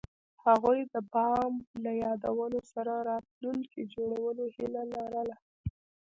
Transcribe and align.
هغوی 0.45 0.79
د 0.93 0.95
بام 1.13 1.53
له 1.83 1.91
یادونو 2.03 2.59
سره 2.73 2.93
راتلونکی 3.09 3.81
جوړولو 3.93 4.43
هیله 4.55 4.83
لرله. 4.93 5.35